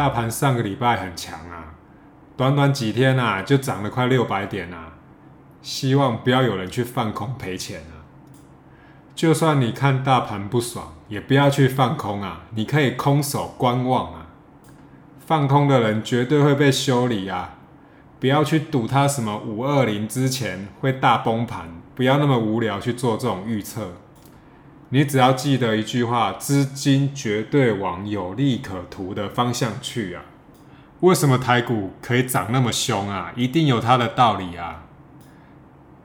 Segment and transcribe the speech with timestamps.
[0.00, 1.74] 大盘上个礼拜很强啊，
[2.34, 4.94] 短短几天啊就涨了快六百点啊，
[5.60, 8.08] 希望不要有人去放空赔钱啊。
[9.14, 14.28] 就算你看大盘不爽，也不要去放空啊，你可以空手观望啊。
[15.18, 17.56] 放空的人绝对会被修理啊！
[18.18, 23.92] 不要去赌它什么五二零之前会大崩盘，不要那么无聊去做这种预测。
[24.90, 30.24] 你只要记得一句话：资金绝对往有利可图的方向去啊！
[31.00, 33.32] 为什么台股可以涨那么凶啊？
[33.34, 34.84] 一定有它的道理啊！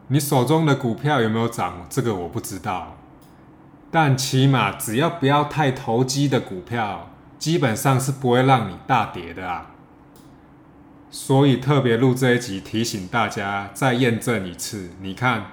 [0.07, 1.87] 你手中的股票有没有涨？
[1.89, 2.97] 这个我不知道，
[3.89, 7.09] 但起码只要不要太投机的股票。
[7.37, 9.71] 基本上是不会让你大跌的啊，
[11.11, 14.91] 所以特别录这一集提醒大家，再验证一次。
[15.01, 15.47] 你看，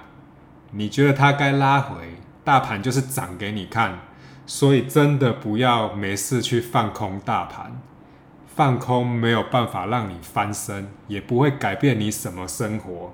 [0.71, 3.99] 你觉得它该拉回，大盘就是涨给你看，
[4.45, 7.81] 所以真的不要没事去放空大盘，
[8.47, 13.13] 放空没有办法让你翻身，也不会改变你什么生活，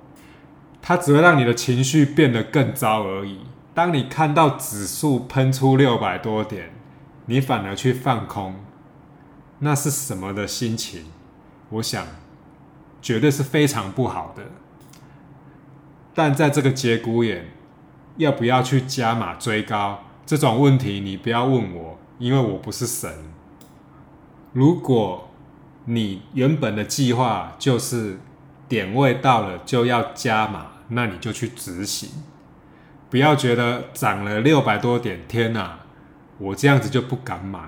[0.82, 3.42] 它只会让你的情绪变得更糟而已。
[3.74, 6.72] 当你看到指数喷出六百多点，
[7.28, 8.56] 你反而去放空。
[9.60, 11.06] 那是什么的心情？
[11.70, 12.06] 我想，
[13.02, 14.44] 绝对是非常不好的。
[16.16, 17.52] 但在这个节骨眼，
[18.20, 23.10] 要不要去加码追高这种问题，你不要问我，因为我不是神。
[24.52, 25.30] 如果
[25.86, 28.20] 你原本的计划就是
[28.68, 32.10] 点位到了就要加码，那你就去执行。
[33.10, 35.80] 不要觉得涨了六百多点，天哪，
[36.38, 37.60] 我这样子就不敢买。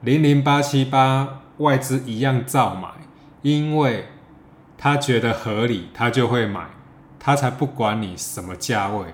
[0.00, 2.88] 零零八七八外资一样照买，
[3.42, 4.06] 因为
[4.78, 6.70] 他觉得合理，他就会买，
[7.18, 9.08] 他才不管你什么价位。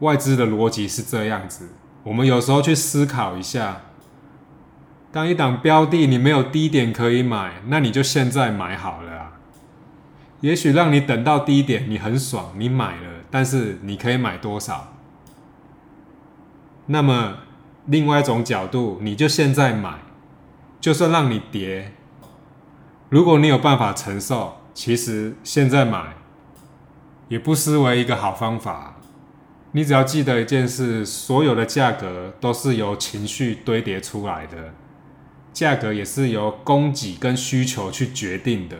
[0.00, 1.70] 外资的逻辑是这样子，
[2.02, 3.82] 我们有时候去思考一下，
[5.10, 9.32] 当一档标的你没有低点可以买，那你就现在买好了啊。
[10.40, 14.94] 也许让你等到低点，你很爽，你买了，但是你可以买多少？
[16.86, 17.34] 那么。
[17.86, 19.94] 另外一种角度，你就现在买，
[20.80, 21.94] 就算让你跌，
[23.08, 26.14] 如果你有办法承受，其实现在买
[27.28, 28.99] 也不失为一个好方法。
[29.72, 34.74] 你只要记得一件事：所有的价格都是由情绪堆叠出来的，
[35.52, 38.78] 价格也是由供给跟需求去决定的。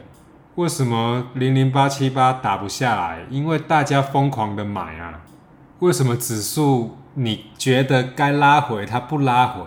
[0.57, 3.25] 为什么零零八七八打不下来？
[3.31, 5.25] 因为大家疯狂的买啊！
[5.79, 6.97] 为什么指数？
[7.15, 9.63] 你觉得该拉回，它不拉回，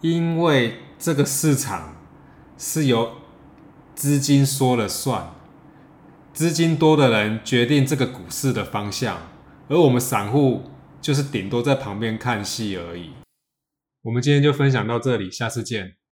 [0.00, 1.94] 因为这个市场
[2.58, 3.12] 是由
[3.94, 5.30] 资金说了算，
[6.32, 9.18] 资金多的人决定这个股市的方向，
[9.72, 10.60] 而我们散户
[11.00, 13.12] 就是顶多在旁边看戏而已。
[14.02, 15.96] 我们今天就分享到这里，下次见。